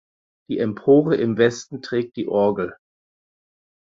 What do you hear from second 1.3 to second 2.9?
Westen trägt die Orgel.